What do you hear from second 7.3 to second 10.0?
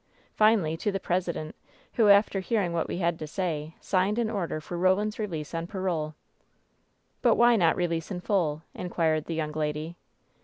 why not release in full?" inquired the young lady.